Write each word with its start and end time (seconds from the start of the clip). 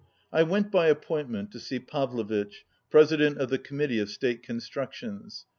I 0.33 0.41
WENT 0.41 0.71
by 0.71 0.87
appointment 0.87 1.51
to 1.51 1.59
see 1.59 1.77
Pavlovitch, 1.77 2.65
Presi 2.91 3.17
dent 3.19 3.37
of 3.37 3.51
the 3.51 3.59
Committee 3.59 3.99
of 3.99 4.09
State 4.09 4.41
Constructions. 4.41 5.45